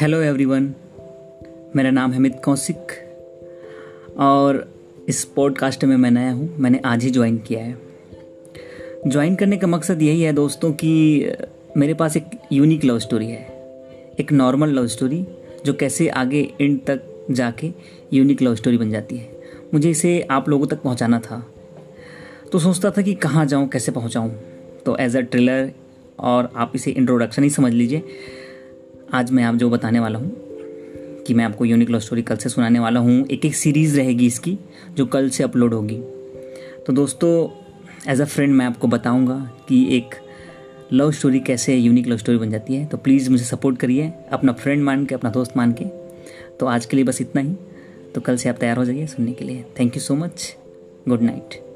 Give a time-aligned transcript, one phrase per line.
[0.00, 0.74] Hello everyone
[1.76, 2.92] मेरा नाम है मित कौशिक
[4.18, 4.72] और
[5.08, 7.78] इस पॉडकास्ट में मैं नया हूँ। मैंने आज ही ज्वाइन किया है।
[9.06, 11.32] ज्वाइन करने का मकसद यही है दोस्तों कि
[11.76, 13.42] मेरे पास एक यूनिक लव स्टोरी है।
[14.20, 15.26] एक नॉर्मल लव स्टोरी
[15.66, 17.72] जो कैसे आगे एंड तक जाके
[18.12, 19.40] यूनिक लव स्टोरी बन जाती है।
[19.74, 21.52] मुझे इसे आप लोगों तक पहुँचाना था।
[22.52, 24.30] तो सोचता था कि कहाँ जाऊँ, कैसे पहुँचाऊँ।
[24.86, 25.72] तो एज अ ट्रेलर
[26.18, 28.02] और आप इसे इंट्रोडक्शन ही समझ लीजिए।
[29.14, 30.32] आज मैं आप जो बताने वाला हूँ
[31.26, 34.26] कि मैं आपको यूनिक लव स्टोरी कल से सुनाने वाला हूँ। एक एक सीरीज़ रहेगी
[34.26, 34.58] इसकी,
[34.94, 35.96] जो कल से अपलोड होगी।
[36.86, 37.48] तो दोस्तों
[38.12, 40.14] एज अ फ्रेंड मैं आपको बताऊँगा कि एक
[40.92, 44.52] लव स्टोरी कैसे यूनिक लव स्टोरी बन जाती है। तो प्लीज़ मुझे सपोर्ट करिए, अपना
[44.52, 45.84] फ्रेंड मान के, अपना दोस्त मान के।
[46.60, 47.54] तो आज के लिए बस इतना ही।
[48.14, 50.56] तो कल से आप तैयार हो जाइए सुनने के लिए। Thank you so much
[51.08, 51.67] good night